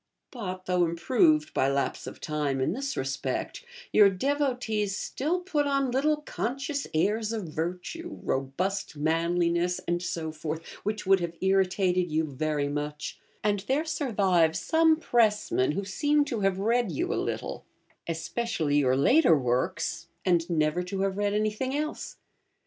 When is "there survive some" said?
13.67-14.95